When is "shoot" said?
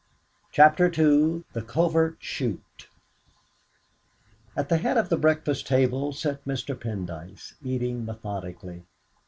2.21-2.87